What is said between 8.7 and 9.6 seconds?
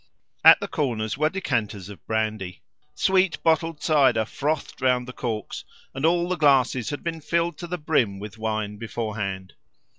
beforehand.